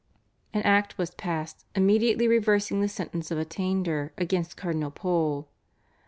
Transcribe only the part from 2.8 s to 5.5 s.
the sentence of Attainder against Cardinal Pole.